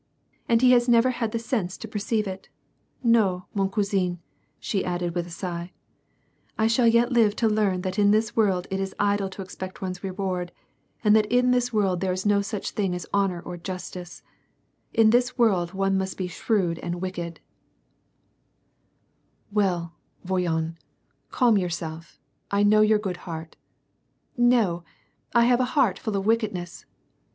[0.49, 2.49] "And he has never had the sense to perceive it.
[3.03, 4.17] No, WW cotisirty^
[4.59, 5.73] she added with a sigh,"
[6.57, 9.79] I shall yet live to learn that in this world it is idle to expect
[9.79, 10.51] one's reward;
[11.03, 14.23] that in this ^'orld there is no such thing as honor or justice;
[14.91, 17.35] in this world one must be shrewd and wicked," g8 WAR AND
[18.71, 19.45] PEACE.
[19.91, 19.95] "Well,
[20.25, 20.75] voyons^
[21.29, 23.55] calm yourself; I know your good heart""
[24.35, 24.83] No;
[25.35, 26.87] I have a heart full of wickedness."